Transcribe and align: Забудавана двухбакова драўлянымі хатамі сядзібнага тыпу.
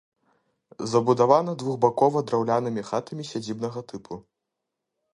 Забудавана 0.93 1.53
двухбакова 1.63 2.19
драўлянымі 2.31 2.87
хатамі 2.91 3.23
сядзібнага 3.31 3.79
тыпу. 3.93 4.23